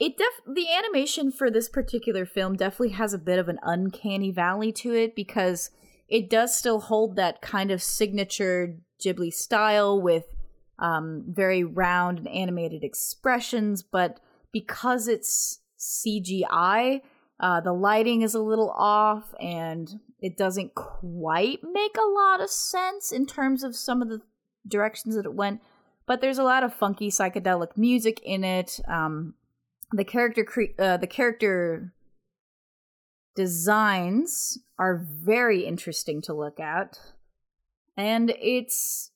It 0.01 0.17
def- 0.17 0.55
the 0.55 0.67
animation 0.73 1.31
for 1.31 1.49
this 1.49 1.69
particular 1.69 2.27
film 2.27 2.57
definitely 2.57 2.97
has 2.97 3.15
a 3.15 3.19
bit 3.19 3.39
of 3.39 3.49
an 3.49 3.61
uncanny 3.63 4.33
valley 4.33 4.73
to 4.73 4.93
it 4.95 5.15
because 5.15 5.71
it 6.09 6.29
does 6.29 6.57
still 6.57 6.81
hold 6.81 7.15
that 7.15 7.43
kind 7.43 7.71
of 7.71 7.83
signature 7.83 8.79
Ghibli 9.01 9.33
style 9.33 10.01
with 10.01 10.25
um, 10.81 11.25
very 11.29 11.63
round 11.63 12.19
and 12.19 12.29
animated 12.29 12.83
expressions, 12.83 13.83
but 13.83 14.19
because 14.53 15.09
it's 15.09 15.61
CGI, 15.79 17.01
uh, 17.41 17.61
the 17.61 17.73
lighting 17.73 18.23
is 18.23 18.35
a 18.35 18.41
little 18.41 18.71
off 18.71 19.35
and 19.41 20.01
it 20.21 20.37
doesn't 20.37 20.75
quite 20.75 21.61
make 21.65 21.97
a 21.97 22.07
lot 22.07 22.41
of 22.41 22.51
sense 22.51 23.11
in 23.11 23.27
terms 23.27 23.65
of 23.65 23.75
some 23.75 24.01
of 24.01 24.09
the 24.09 24.21
directions 24.67 25.17
that 25.17 25.27
it 25.27 25.35
went. 25.35 25.61
But 26.07 26.21
there's 26.21 26.39
a 26.39 26.45
lot 26.45 26.63
of 26.63 26.75
funky 26.75 27.11
psychedelic 27.11 27.77
music 27.77 28.21
in 28.25 28.45
it. 28.45 28.81
Um, 28.87 29.35
the 29.93 30.05
character 30.05 30.45
cre- 30.45 30.79
uh, 30.79 30.97
the 30.97 31.07
character 31.07 31.93
designs 33.35 34.59
are 34.79 35.05
very 35.05 35.65
interesting 35.65 36.21
to 36.23 36.35
look 36.35 36.61
at 36.61 36.99
and 37.97 38.35
it's 38.41 39.12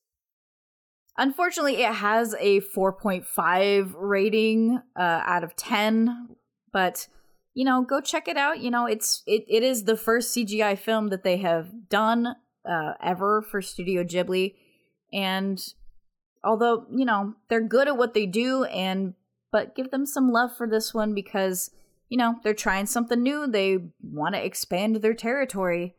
unfortunately 1.19 1.83
it 1.83 1.95
has 1.95 2.35
a 2.39 2.61
4.5 2.61 3.95
rating 3.97 4.81
uh, 4.97 5.01
out 5.25 5.45
of 5.45 5.57
10 5.57 6.37
but 6.77 7.09
you 7.55 7.65
know 7.65 7.83
go 7.83 8.03
check 8.03 8.29
it 8.29 8.37
out. 8.37 8.61
You 8.61 8.71
know 8.71 8.85
it's 8.85 9.23
it, 9.27 9.45
it 9.49 9.63
is 9.63 9.85
the 9.85 9.97
first 9.97 10.37
cgi 10.37 10.79
film 10.79 11.09
that 11.09 11.25
they 11.25 11.39
have 11.39 11.89
done 11.89 12.37
uh, 12.69 12.93
ever 13.03 13.41
for 13.41 13.63
studio 13.63 14.05
ghibli. 14.05 14.55
And 15.11 15.59
although 16.45 16.85
you 16.91 17.07
know 17.07 17.35
they're 17.49 17.63
good 17.63 17.89
at 17.89 17.97
what 17.97 18.13
they 18.13 18.27
do 18.27 18.65
and 18.65 19.15
but 19.51 19.75
give 19.75 19.91
them 19.91 20.05
some 20.05 20.31
love 20.31 20.55
for 20.55 20.69
this 20.69 20.93
one 20.93 21.15
because 21.15 21.71
you 22.11 22.19
know 22.19 22.37
they're 22.45 22.53
trying 22.53 22.85
something 22.85 23.23
new. 23.23 23.47
They 23.47 23.79
want 24.03 24.35
to 24.35 24.45
expand 24.45 24.97
their 24.97 25.15
territory 25.15 25.95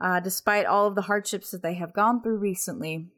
uh, 0.00 0.18
despite 0.18 0.66
all 0.66 0.88
of 0.88 0.96
the 0.96 1.02
hardships 1.02 1.52
that 1.52 1.62
they 1.62 1.74
have 1.74 1.92
gone 1.92 2.20
through 2.20 2.38
recently. 2.38 3.10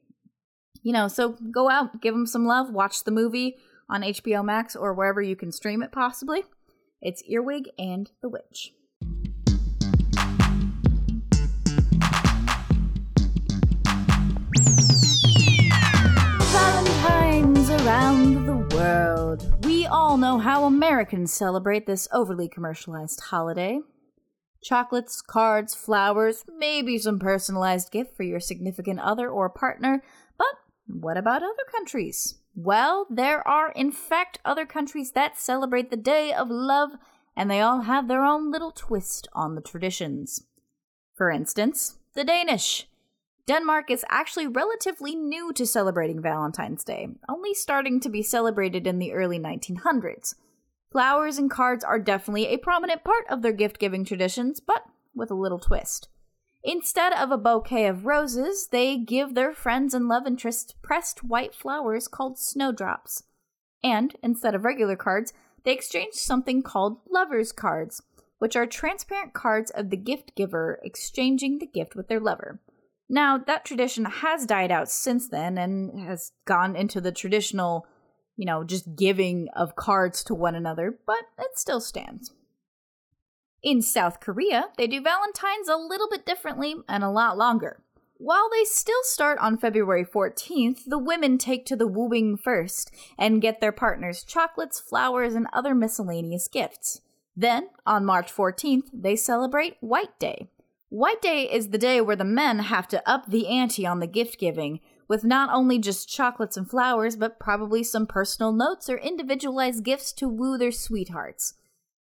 You 0.83 0.93
know, 0.93 1.09
so 1.09 1.37
go 1.51 1.69
out, 1.69 2.01
give 2.01 2.15
them 2.15 2.27
some 2.27 2.47
love, 2.47 2.71
watch 2.71 3.05
the 3.05 3.11
movie 3.11 3.57
on 3.89 4.03
HBO 4.03 4.45
Max 4.45 4.77
or 4.77 4.95
wherever 4.95 5.21
you 5.21 5.35
can 5.35 5.51
stream 5.51 5.83
it 5.83 5.91
possibly. 5.91 6.45
It's 7.01 7.23
Earwig 7.29 7.69
and 7.79 8.11
the 8.23 8.29
Witch. 8.29 8.75
Valentine's 16.53 17.71
around 17.71 18.47
the 18.47 18.77
world. 18.77 19.65
We 19.65 19.87
all 19.87 20.17
know 20.17 20.39
how 20.39 20.65
Americans 20.65 21.33
celebrate 21.33 21.87
this 21.87 22.09
overly 22.13 22.49
commercialized 22.49 23.21
holiday. 23.21 23.81
Chocolates, 24.63 25.23
cards, 25.23 25.75
flowers, 25.75 26.45
maybe 26.59 26.99
some 26.99 27.19
personalized 27.19 27.93
gift 27.93 28.17
for 28.17 28.25
your 28.25 28.41
significant 28.41 28.99
other 29.01 29.29
or 29.31 29.49
partner. 29.49 30.03
What 30.89 31.17
about 31.19 31.43
other 31.43 31.53
countries? 31.71 32.37
Well, 32.55 33.07
there 33.11 33.47
are 33.47 33.71
in 33.73 33.93
fact 33.93 34.41
other 34.45 34.67
countries 34.67 35.13
that 35.13 35.39
celebrate 35.39 35.91
the 35.91 35.97
Day 35.97 36.33
of 36.33 36.51
Love, 36.51 36.93
and 37.37 37.51
they 37.51 37.61
all 37.61 37.83
have 37.83 38.09
their 38.09 38.25
own 38.25 38.51
little 38.51 38.73
twist 38.73 39.29
on 39.35 39.55
the 39.55 39.61
traditions. 39.61 40.45
For 41.15 41.31
instance, 41.31 41.99
the 42.15 42.25
Danish. 42.25 42.89
Denmark 43.47 43.91
is 43.91 44.05
actually 44.09 44.47
relatively 44.47 45.15
new 45.15 45.53
to 45.53 45.67
celebrating 45.67 46.21
Valentine's 46.21 46.85
Day, 46.85 47.09
only 47.29 47.55
starting 47.55 48.01
to 48.01 48.09
be 48.09 48.23
celebrated 48.23 48.87
in 48.87 48.99
the 48.99 49.13
early 49.13 49.39
1900s. 49.39 50.35
Flowers 50.91 51.39
and 51.39 51.51
cards 51.51 51.85
are 51.85 51.99
definitely 51.99 52.47
a 52.47 52.59
prominent 52.59 53.05
part 53.05 53.25
of 53.29 53.43
their 53.43 53.53
gift 53.53 53.79
giving 53.79 54.05
traditions, 54.05 54.59
but 54.59 54.85
with 55.15 55.31
a 55.31 55.35
little 55.35 55.59
twist. 55.59 56.09
Instead 56.65 57.13
of 57.13 57.31
a 57.31 57.39
bouquet 57.39 57.87
of 57.87 58.05
roses, 58.05 58.69
they 58.71 58.99
give 58.99 59.35
their 59.35 59.53
friends 59.53 59.95
and 59.95 60.09
love 60.09 60.27
interests 60.27 60.75
pressed 60.83 61.25
white 61.25 61.55
flowers 61.55 62.09
called 62.09 62.39
snowdrops. 62.39 63.23
And 63.83 64.17
instead 64.23 64.55
of 64.55 64.65
regular 64.65 64.97
cards, 64.97 65.33
they 65.65 65.73
exchange 65.73 66.15
something 66.15 66.63
called 66.63 66.99
lovers' 67.09 67.53
cards, 67.53 68.03
which 68.39 68.57
are 68.57 68.67
transparent 68.67 69.35
cards 69.35 69.71
of 69.71 69.91
the 69.91 69.97
gift 69.97 70.35
giver 70.35 70.81
exchanging 70.83 71.59
the 71.59 71.67
gift 71.67 71.95
with 71.95 72.09
their 72.09 72.21
lover. 72.21 72.61
Now, 73.09 73.39
that 73.39 73.65
tradition 73.65 74.05
has 74.05 74.45
died 74.45 74.71
out 74.71 74.91
since 74.91 75.29
then 75.29 75.57
and 75.57 76.01
has 76.01 76.33
gone 76.45 76.77
into 76.77 77.01
the 77.01 77.13
traditional 77.13 77.87
you 78.39 78.47
know, 78.47 78.63
just 78.63 78.95
giving 78.95 79.49
of 79.55 79.75
cards 79.75 80.23
to 80.25 80.35
one 80.35 80.55
another, 80.55 80.97
but 81.07 81.25
it 81.39 81.59
still 81.59 81.81
stands. 81.81 82.33
In 83.63 83.83
South 83.83 84.21
Korea, 84.21 84.67
they 84.77 84.87
do 84.87 85.01
Valentine's 85.01 85.69
a 85.69 85.77
little 85.77 86.09
bit 86.09 86.25
differently 86.25 86.77
and 86.89 87.03
a 87.03 87.11
lot 87.11 87.37
longer. 87.37 87.83
While 88.17 88.49
they 88.51 88.65
still 88.65 89.03
start 89.03 89.39
on 89.39 89.59
February 89.59 90.05
14th, 90.05 90.85
the 90.87 90.99
women 90.99 91.39
take 91.39 91.67
to 91.67 91.77
the 91.77 91.87
wooing 91.87 92.37
first 92.37 92.93
and 93.17 93.43
get 93.43 93.61
their 93.61 93.73
partners 93.73 94.25
chocolates, 94.25 94.81
flowers, 94.81 95.35
and 95.35 95.47
other 95.53 95.75
miscellaneous 95.75 96.49
gifts. 96.49 97.01
Then, 97.37 97.69
on 97.87 98.05
March 98.05 98.33
14th, 98.33 98.91
they 98.93 99.15
celebrate 99.15 99.77
White 99.81 100.19
Day. 100.19 100.49
White 100.89 101.23
Day 101.23 101.43
is 101.43 101.69
the 101.69 101.79
day 101.79 102.01
where 102.01 102.17
the 102.17 102.25
men 102.25 102.61
have 102.61 102.89
to 102.89 103.09
up 103.09 103.29
the 103.29 103.47
ante 103.47 103.87
on 103.87 104.01
the 104.01 104.07
gift 104.07 104.39
giving, 104.39 104.81
with 105.07 105.23
not 105.23 105.51
only 105.53 105.79
just 105.79 106.09
chocolates 106.09 106.57
and 106.57 106.69
flowers, 106.69 107.15
but 107.15 107.39
probably 107.39 107.85
some 107.85 108.07
personal 108.07 108.53
notes 108.53 108.89
or 108.89 108.99
individualized 108.99 109.85
gifts 109.85 110.13
to 110.15 110.29
woo 110.29 110.59
their 110.59 110.73
sweethearts. 110.73 111.55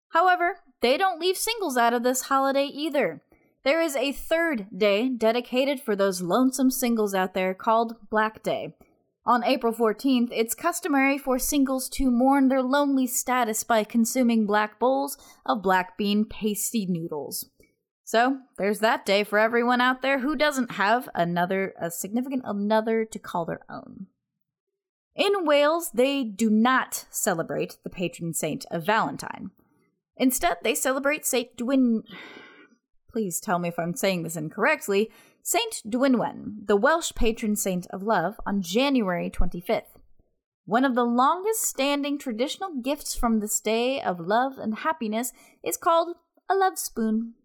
However, 0.10 0.60
they 0.82 0.98
don't 0.98 1.20
leave 1.20 1.38
singles 1.38 1.78
out 1.78 1.94
of 1.94 2.04
this 2.04 2.24
holiday 2.24 2.66
either. 2.66 3.22
There 3.64 3.82
is 3.82 3.96
a 3.96 4.12
third 4.12 4.68
day 4.76 5.10
dedicated 5.10 5.82
for 5.82 5.96
those 5.96 6.22
lonesome 6.22 6.72
singles 6.72 7.14
out 7.14 7.34
there 7.34 7.54
called 7.54 7.96
Black 8.10 8.44
Day. 8.44 8.76
On 9.26 9.44
April 9.44 9.74
14th, 9.74 10.30
it's 10.32 10.56
customary 10.56 11.18
for 11.18 11.38
singles 11.38 11.90
to 11.90 12.10
mourn 12.10 12.48
their 12.48 12.62
lonely 12.62 13.08
status 13.08 13.66
by 13.66 13.84
consuming 13.84 14.46
black 14.46 14.80
bowls 14.80 15.18
of 15.46 15.62
black 15.62 15.98
bean 15.98 16.24
pasty 16.24 16.86
noodles. 16.86 17.50
So 18.06 18.38
there's 18.58 18.80
that 18.80 19.06
day 19.06 19.26
for 19.26 19.38
everyone 19.38 19.82
out 19.82 20.02
there 20.02 20.20
who 20.20 20.38
doesn't 20.38 20.72
have 20.72 21.10
another, 21.14 21.74
a 21.78 21.92
significant 21.92 22.44
another 22.46 23.04
to 23.04 23.20
call 23.20 23.44
their 23.44 23.66
own. 23.70 24.08
In 25.14 25.46
Wales, 25.46 25.92
they 25.94 26.24
do 26.24 26.50
not 26.50 27.06
celebrate 27.10 27.80
the 27.84 27.90
patron 27.90 28.34
saint 28.34 28.66
of 28.72 28.86
Valentine. 28.86 29.52
Instead, 30.18 30.58
they 30.64 30.76
celebrate 30.76 31.26
Saint 31.26 31.56
Dwyn. 31.58 32.04
Please 33.12 33.40
tell 33.40 33.60
me 33.60 33.70
if 33.70 33.80
I'm 33.80 33.96
saying 33.96 34.24
this 34.24 34.36
incorrectly. 34.36 35.12
Saint 35.42 35.82
Dwynwen, 35.88 36.66
the 36.66 36.76
Welsh 36.76 37.14
patron 37.16 37.56
saint 37.56 37.88
of 37.88 38.04
love, 38.04 38.36
on 38.46 38.62
January 38.62 39.30
25th. 39.30 39.98
One 40.66 40.84
of 40.84 40.96
the 40.96 41.06
longest 41.06 41.64
standing 41.64 42.20
traditional 42.20 42.82
gifts 42.82 43.16
from 43.16 43.40
this 43.40 43.62
day 43.62 44.02
of 44.02 44.20
love 44.20 44.58
and 44.58 44.80
happiness 44.80 45.32
is 45.64 45.78
called 45.78 46.18
a 46.50 46.56
love 46.56 46.78
spoon. 46.78 47.36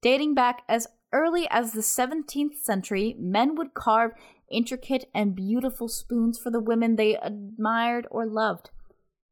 Dating 0.00 0.34
back 0.34 0.62
as 0.68 0.86
early 1.12 1.48
as 1.50 1.72
the 1.72 1.80
17th 1.80 2.56
century, 2.62 3.16
men 3.18 3.56
would 3.56 3.74
carve 3.74 4.12
intricate 4.50 5.06
and 5.12 5.34
beautiful 5.34 5.88
spoons 5.88 6.38
for 6.38 6.50
the 6.50 6.60
women 6.60 6.94
they 6.94 7.16
admired 7.16 8.06
or 8.10 8.26
loved. 8.26 8.70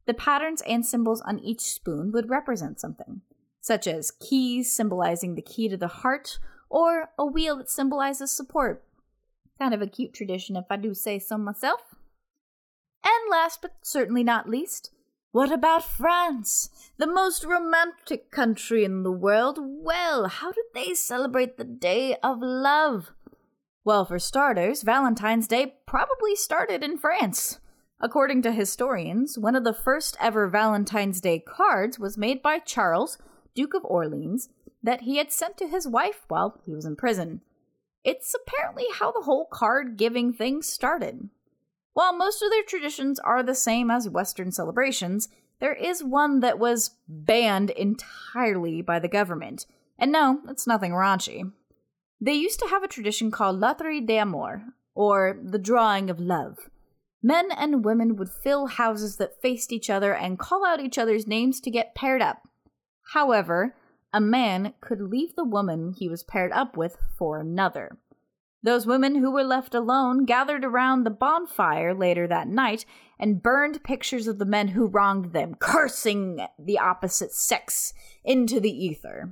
The 0.05 0.13
patterns 0.13 0.61
and 0.67 0.85
symbols 0.85 1.21
on 1.21 1.39
each 1.39 1.61
spoon 1.61 2.11
would 2.11 2.29
represent 2.29 2.79
something, 2.79 3.21
such 3.59 3.87
as 3.87 4.11
keys 4.11 4.71
symbolizing 4.71 5.35
the 5.35 5.41
key 5.41 5.69
to 5.69 5.77
the 5.77 5.87
heart, 5.87 6.39
or 6.69 7.09
a 7.17 7.25
wheel 7.25 7.57
that 7.57 7.69
symbolizes 7.69 8.31
support. 8.31 8.83
Kind 9.59 9.73
of 9.73 9.81
a 9.81 9.87
cute 9.87 10.13
tradition, 10.13 10.55
if 10.55 10.65
I 10.69 10.77
do 10.77 10.93
say 10.93 11.19
so 11.19 11.37
myself. 11.37 11.95
And 13.03 13.29
last 13.29 13.61
but 13.61 13.75
certainly 13.81 14.23
not 14.23 14.49
least, 14.49 14.91
what 15.31 15.51
about 15.51 15.85
France? 15.85 16.69
The 16.97 17.07
most 17.07 17.45
romantic 17.45 18.31
country 18.31 18.83
in 18.83 19.03
the 19.03 19.11
world. 19.13 19.59
Well, 19.61 20.27
how 20.27 20.51
do 20.51 20.61
they 20.73 20.93
celebrate 20.93 21.57
the 21.57 21.63
Day 21.63 22.17
of 22.21 22.39
Love? 22.41 23.13
Well, 23.85 24.03
for 24.03 24.19
starters, 24.19 24.81
Valentine's 24.81 25.47
Day 25.47 25.77
probably 25.85 26.35
started 26.35 26.83
in 26.83 26.97
France. 26.97 27.60
According 28.03 28.41
to 28.41 28.51
historians, 28.51 29.37
one 29.37 29.55
of 29.55 29.63
the 29.63 29.73
first 29.73 30.17
ever 30.19 30.47
Valentine's 30.47 31.21
Day 31.21 31.37
cards 31.37 31.99
was 31.99 32.17
made 32.17 32.41
by 32.41 32.57
Charles, 32.57 33.19
Duke 33.53 33.75
of 33.75 33.85
Orleans, 33.85 34.49
that 34.81 35.01
he 35.01 35.17
had 35.17 35.31
sent 35.31 35.55
to 35.57 35.67
his 35.67 35.87
wife 35.87 36.25
while 36.27 36.59
he 36.65 36.73
was 36.73 36.83
in 36.83 36.95
prison. 36.95 37.41
It's 38.03 38.33
apparently 38.33 38.85
how 38.95 39.11
the 39.11 39.21
whole 39.21 39.45
card 39.45 39.97
giving 39.97 40.33
thing 40.33 40.63
started. 40.63 41.29
While 41.93 42.17
most 42.17 42.41
of 42.41 42.49
their 42.49 42.63
traditions 42.63 43.19
are 43.19 43.43
the 43.43 43.53
same 43.53 43.91
as 43.91 44.09
Western 44.09 44.51
celebrations, 44.51 45.29
there 45.59 45.75
is 45.75 46.03
one 46.03 46.39
that 46.39 46.57
was 46.57 46.95
banned 47.07 47.69
entirely 47.69 48.81
by 48.81 48.97
the 48.97 49.07
government. 49.07 49.67
And 49.99 50.11
no, 50.11 50.41
it's 50.49 50.65
nothing 50.65 50.93
raunchy. 50.93 51.51
They 52.19 52.33
used 52.33 52.59
to 52.61 52.67
have 52.69 52.81
a 52.81 52.87
tradition 52.87 53.29
called 53.29 53.59
Loterie 53.59 54.03
d'amour, 54.03 54.73
or 54.95 55.37
the 55.39 55.59
drawing 55.59 56.09
of 56.09 56.19
love. 56.19 56.57
Men 57.23 57.51
and 57.51 57.85
women 57.85 58.15
would 58.15 58.29
fill 58.29 58.67
houses 58.67 59.17
that 59.17 59.41
faced 59.41 59.71
each 59.71 59.89
other 59.89 60.13
and 60.13 60.39
call 60.39 60.65
out 60.65 60.79
each 60.79 60.97
other's 60.97 61.27
names 61.27 61.59
to 61.61 61.71
get 61.71 61.95
paired 61.95 62.21
up. 62.21 62.47
However, 63.13 63.75
a 64.13 64.19
man 64.19 64.73
could 64.81 65.01
leave 65.01 65.35
the 65.35 65.45
woman 65.45 65.93
he 65.97 66.09
was 66.09 66.23
paired 66.23 66.51
up 66.51 66.75
with 66.75 66.97
for 67.17 67.39
another. 67.39 67.97
Those 68.63 68.85
women 68.85 69.15
who 69.15 69.31
were 69.31 69.43
left 69.43 69.73
alone 69.73 70.25
gathered 70.25 70.63
around 70.63 71.03
the 71.03 71.09
bonfire 71.09 71.93
later 71.93 72.27
that 72.27 72.47
night 72.47 72.85
and 73.19 73.41
burned 73.41 73.83
pictures 73.83 74.27
of 74.27 74.37
the 74.37 74.45
men 74.45 74.69
who 74.69 74.85
wronged 74.85 75.33
them, 75.33 75.55
cursing 75.55 76.45
the 76.59 76.77
opposite 76.77 77.31
sex 77.31 77.93
into 78.23 78.59
the 78.59 78.71
ether. 78.71 79.31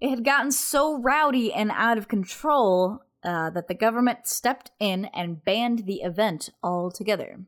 It 0.00 0.10
had 0.10 0.24
gotten 0.24 0.50
so 0.50 1.00
rowdy 1.00 1.52
and 1.52 1.70
out 1.70 1.98
of 1.98 2.08
control 2.08 3.00
uh, 3.24 3.50
that 3.50 3.68
the 3.68 3.74
government 3.74 4.26
stepped 4.26 4.70
in 4.78 5.06
and 5.06 5.44
banned 5.44 5.86
the 5.86 6.02
event 6.02 6.50
altogether. 6.62 7.40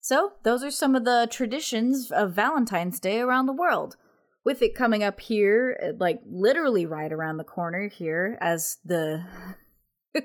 So, 0.00 0.32
those 0.42 0.64
are 0.64 0.70
some 0.70 0.94
of 0.94 1.04
the 1.04 1.28
traditions 1.30 2.10
of 2.10 2.32
Valentine's 2.32 2.98
Day 2.98 3.20
around 3.20 3.46
the 3.46 3.52
world 3.52 3.96
with 4.44 4.62
it 4.62 4.74
coming 4.74 5.02
up 5.02 5.20
here, 5.20 5.94
like 5.98 6.20
literally 6.26 6.86
right 6.86 7.12
around 7.12 7.36
the 7.36 7.44
corner 7.44 7.88
here, 7.88 8.38
as 8.40 8.78
the 8.84 9.24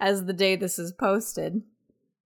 as 0.00 0.24
the 0.24 0.32
day 0.32 0.56
this 0.56 0.78
is 0.78 0.92
posted. 0.92 1.62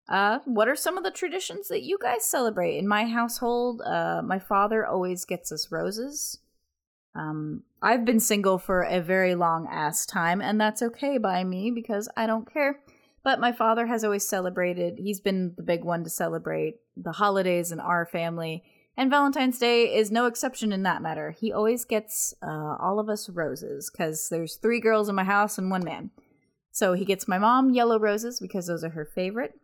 Uh, 0.09 0.41
what 0.45 0.69
are 0.69 0.75
some 0.75 0.99
of 0.99 1.05
the 1.05 1.11
traditions 1.11 1.69
that 1.69 1.83
you 1.83 1.97
guys 2.01 2.25
celebrate 2.25 2.77
in 2.77 2.89
my 2.89 3.07
household? 3.07 3.81
Uh, 3.83 4.21
my 4.25 4.39
father 4.39 4.85
always 4.85 5.25
gets 5.25 5.53
us 5.53 5.71
roses. 5.71 6.39
Um, 7.15 7.65
I've 7.83 8.05
been 8.05 8.21
single 8.21 8.59
for 8.59 8.83
a 8.83 9.01
very 9.01 9.35
long 9.35 9.67
ass 9.71 10.07
time, 10.07 10.41
and 10.41 10.61
that's 10.61 10.83
okay 10.83 11.19
by 11.19 11.45
me 11.45 11.71
because 11.71 12.09
I 12.17 12.27
don't 12.27 12.53
care. 12.53 12.81
But 13.23 13.41
my 13.41 13.53
father 13.53 13.87
has 13.87 14.05
always 14.05 14.27
celebrated. 14.27 14.99
He's 14.99 15.21
been 15.21 15.55
the 15.57 15.63
big 15.63 15.85
one 15.85 16.05
to 16.05 16.11
celebrate 16.11 16.77
the 16.97 17.13
holidays 17.13 17.73
in 17.73 17.81
our 17.81 18.07
family 18.07 18.65
and 19.01 19.11
Valentine's 19.11 19.59
Day 19.59 19.95
is 19.95 20.11
no 20.11 20.27
exception 20.27 20.73
in 20.73 20.83
that 20.83 21.01
matter. 21.01 21.31
He 21.31 21.55
always 21.55 21.87
gets 21.87 22.35
uh, 22.43 22.77
all 22.79 22.99
of 22.99 23.09
us 23.09 23.31
roses 23.31 23.91
because 23.91 24.29
there's 24.29 24.57
three 24.57 24.79
girls 24.79 25.09
in 25.09 25.15
my 25.15 25.25
house 25.25 25.57
and 25.57 25.71
one 25.71 25.83
man. 25.83 26.11
So 26.71 26.93
he 26.93 27.07
gets 27.07 27.27
my 27.27 27.39
mom 27.39 27.71
yellow 27.71 27.99
roses 27.99 28.41
because 28.41 28.67
those 28.67 28.85
are 28.85 28.91
her 28.91 29.07
favorite. 29.07 29.55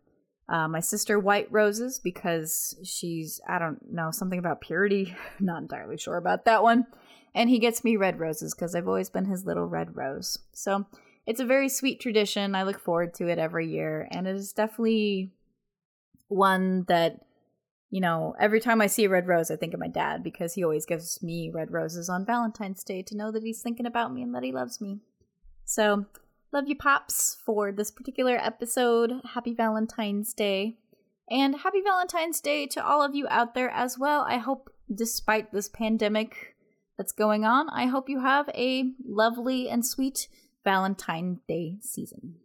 Uh, 0.49 0.67
my 0.67 0.79
sister 0.79 1.19
white 1.19 1.47
roses 1.51 1.99
because 1.99 2.75
she's 2.83 3.39
I 3.47 3.59
don't 3.59 3.79
know 3.91 4.09
something 4.09 4.39
about 4.39 4.59
purity. 4.59 5.15
Not 5.39 5.61
entirely 5.61 5.97
sure 5.97 6.17
about 6.17 6.45
that 6.45 6.63
one. 6.63 6.87
And 7.35 7.49
he 7.49 7.59
gets 7.59 7.83
me 7.83 7.95
red 7.97 8.19
roses 8.19 8.53
because 8.53 8.73
I've 8.73 8.87
always 8.87 9.09
been 9.09 9.25
his 9.25 9.45
little 9.45 9.65
red 9.65 9.95
rose. 9.95 10.39
So 10.53 10.85
it's 11.25 11.39
a 11.39 11.45
very 11.45 11.69
sweet 11.69 11.99
tradition. 11.99 12.55
I 12.55 12.63
look 12.63 12.79
forward 12.79 13.13
to 13.15 13.27
it 13.27 13.37
every 13.37 13.67
year, 13.67 14.07
and 14.11 14.27
it 14.27 14.35
is 14.35 14.53
definitely 14.53 15.31
one 16.29 16.85
that 16.87 17.21
you 17.89 18.01
know, 18.01 18.35
every 18.39 18.59
time 18.59 18.81
I 18.81 18.87
see 18.87 19.05
a 19.05 19.09
red 19.09 19.27
rose, 19.27 19.49
I 19.49 19.55
think 19.55 19.73
of 19.73 19.79
my 19.79 19.87
dad 19.87 20.23
because 20.23 20.53
he 20.53 20.63
always 20.63 20.85
gives 20.85 21.23
me 21.23 21.49
red 21.49 21.71
roses 21.71 22.09
on 22.09 22.25
Valentine's 22.25 22.83
Day 22.83 23.01
to 23.03 23.15
know 23.15 23.31
that 23.31 23.43
he's 23.43 23.61
thinking 23.61 23.85
about 23.85 24.13
me 24.13 24.21
and 24.23 24.35
that 24.35 24.43
he 24.43 24.51
loves 24.51 24.81
me. 24.81 24.99
So, 25.63 26.05
love 26.51 26.67
you, 26.67 26.75
Pops, 26.75 27.37
for 27.45 27.71
this 27.71 27.91
particular 27.91 28.37
episode. 28.37 29.13
Happy 29.33 29.53
Valentine's 29.53 30.33
Day. 30.33 30.77
And 31.29 31.59
happy 31.59 31.81
Valentine's 31.81 32.41
Day 32.41 32.67
to 32.67 32.85
all 32.85 33.01
of 33.01 33.15
you 33.15 33.25
out 33.29 33.53
there 33.53 33.69
as 33.69 33.97
well. 33.97 34.25
I 34.27 34.37
hope, 34.37 34.69
despite 34.93 35.53
this 35.53 35.69
pandemic 35.69 36.55
that's 36.97 37.11
going 37.11 37.45
on, 37.45 37.69
I 37.69 37.85
hope 37.85 38.09
you 38.09 38.21
have 38.21 38.49
a 38.49 38.91
lovely 39.05 39.69
and 39.69 39.85
sweet 39.85 40.27
Valentine's 40.63 41.39
Day 41.47 41.77
season. 41.81 42.35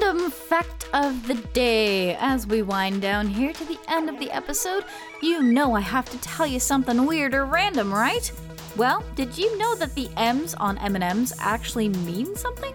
Random 0.00 0.30
fact 0.30 0.88
of 0.92 1.26
the 1.28 1.34
day. 1.52 2.16
As 2.16 2.46
we 2.46 2.62
wind 2.62 3.02
down 3.02 3.28
here 3.28 3.52
to 3.52 3.64
the 3.64 3.78
end 3.88 4.08
of 4.08 4.18
the 4.18 4.30
episode, 4.30 4.84
you 5.20 5.42
know 5.42 5.74
I 5.74 5.80
have 5.80 6.08
to 6.10 6.18
tell 6.18 6.46
you 6.46 6.58
something 6.58 7.06
weird 7.06 7.34
or 7.34 7.44
random, 7.44 7.92
right? 7.92 8.32
Well, 8.76 9.04
did 9.16 9.36
you 9.36 9.56
know 9.58 9.74
that 9.76 9.94
the 9.94 10.08
M's 10.16 10.54
on 10.54 10.78
M&Ms 10.78 11.34
actually 11.38 11.90
mean 11.90 12.34
something? 12.34 12.72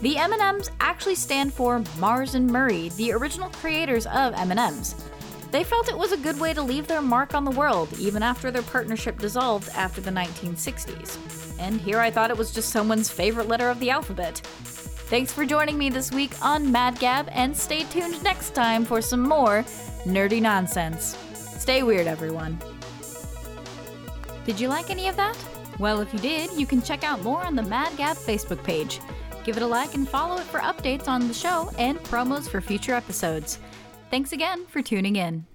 The 0.00 0.16
M&Ms 0.16 0.70
actually 0.78 1.16
stand 1.16 1.52
for 1.52 1.82
Mars 1.98 2.36
and 2.36 2.48
Murrie, 2.48 2.94
the 2.94 3.12
original 3.12 3.50
creators 3.50 4.06
of 4.06 4.32
M&Ms. 4.34 4.94
They 5.50 5.64
felt 5.64 5.88
it 5.88 5.98
was 5.98 6.12
a 6.12 6.16
good 6.16 6.38
way 6.38 6.54
to 6.54 6.62
leave 6.62 6.86
their 6.86 7.02
mark 7.02 7.34
on 7.34 7.44
the 7.44 7.50
world, 7.50 7.92
even 7.98 8.22
after 8.22 8.52
their 8.52 8.62
partnership 8.62 9.18
dissolved 9.18 9.68
after 9.70 10.00
the 10.00 10.12
1960s. 10.12 11.18
And 11.58 11.80
here 11.80 11.98
I 11.98 12.12
thought 12.12 12.30
it 12.30 12.36
was 12.36 12.52
just 12.52 12.70
someone's 12.70 13.10
favorite 13.10 13.48
letter 13.48 13.70
of 13.70 13.80
the 13.80 13.90
alphabet. 13.90 14.36
Thanks 15.08 15.32
for 15.32 15.44
joining 15.44 15.76
me 15.76 15.90
this 15.90 16.12
week 16.12 16.30
on 16.42 16.70
Mad 16.70 17.00
Gab, 17.00 17.28
and 17.32 17.56
stay 17.56 17.82
tuned 17.84 18.22
next 18.22 18.54
time 18.54 18.84
for 18.84 19.02
some 19.02 19.22
more 19.22 19.64
nerdy 20.04 20.40
nonsense. 20.40 21.16
Stay 21.34 21.82
weird, 21.82 22.06
everyone. 22.06 22.56
Did 24.46 24.60
you 24.60 24.68
like 24.68 24.90
any 24.90 25.08
of 25.08 25.16
that? 25.16 25.36
Well, 25.80 26.00
if 26.00 26.12
you 26.12 26.20
did, 26.20 26.52
you 26.52 26.66
can 26.66 26.82
check 26.82 27.02
out 27.02 27.22
more 27.22 27.42
on 27.42 27.56
the 27.56 27.62
Mad 27.62 27.96
Gab 27.96 28.16
Facebook 28.16 28.62
page. 28.62 29.00
Give 29.48 29.56
it 29.56 29.62
a 29.62 29.66
like 29.66 29.94
and 29.94 30.06
follow 30.06 30.36
it 30.36 30.44
for 30.44 30.60
updates 30.60 31.08
on 31.08 31.26
the 31.26 31.32
show 31.32 31.70
and 31.78 31.98
promos 32.00 32.46
for 32.50 32.60
future 32.60 32.92
episodes. 32.92 33.58
Thanks 34.10 34.32
again 34.32 34.66
for 34.66 34.82
tuning 34.82 35.16
in. 35.16 35.46